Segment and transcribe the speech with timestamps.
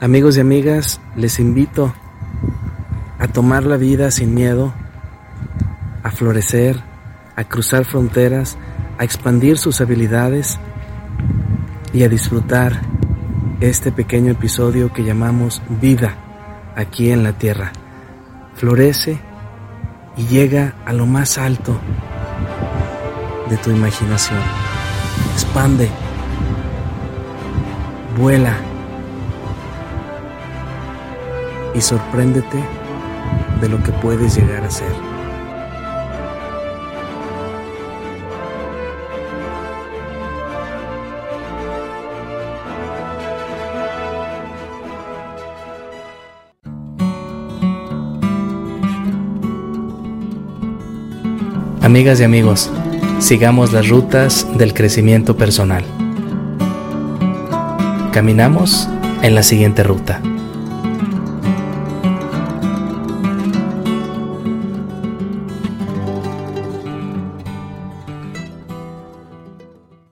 [0.00, 1.92] Amigos y amigas, les invito
[3.18, 4.72] a tomar la vida sin miedo,
[6.04, 6.80] a florecer,
[7.34, 8.56] a cruzar fronteras,
[8.96, 10.60] a expandir sus habilidades
[11.92, 12.80] y a disfrutar
[13.60, 16.14] este pequeño episodio que llamamos vida
[16.76, 17.72] aquí en la tierra.
[18.54, 19.18] Florece
[20.16, 21.76] y llega a lo más alto
[23.50, 24.38] de tu imaginación.
[25.34, 25.88] Expande,
[28.16, 28.67] vuela
[31.78, 32.58] y sorpréndete
[33.60, 34.88] de lo que puedes llegar a ser.
[51.80, 52.70] Amigas y amigos,
[53.20, 55.84] sigamos las rutas del crecimiento personal.
[58.12, 58.88] Caminamos
[59.22, 60.20] en la siguiente ruta.